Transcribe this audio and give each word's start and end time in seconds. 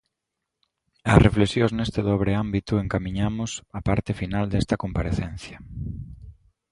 Ás 1.11 1.19
reflexións 1.27 1.71
neste 1.77 2.01
dobre 2.09 2.31
ámbito 2.43 2.73
encamiñamos 2.83 3.51
a 3.77 3.79
parte 3.87 4.11
final 4.21 4.45
desta 4.49 4.79
comparecencia. 4.83 5.57